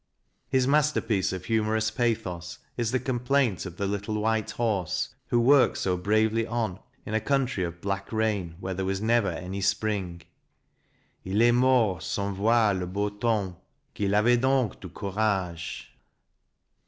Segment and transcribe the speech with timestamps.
[0.49, 5.77] His masterpiece of humorous pathos is the" Complaint of the Little White Horse," who worked
[5.77, 10.23] so bravely on in a country of black rain where there was never any spring:
[11.23, 13.57] II est mort sans voir le beau temps:
[13.93, 15.93] qu'il avait done du courage